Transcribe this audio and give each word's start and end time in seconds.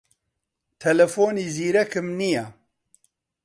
تەلەفۆنی 0.81 1.51
زیرەکم 1.55 2.07
نییە. 2.19 2.45